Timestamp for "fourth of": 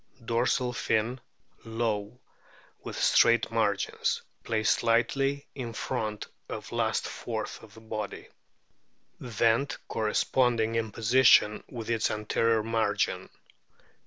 7.07-7.77